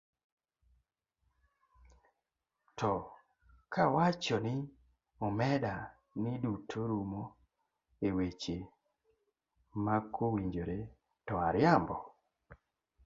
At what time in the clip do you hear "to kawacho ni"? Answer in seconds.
2.77-4.53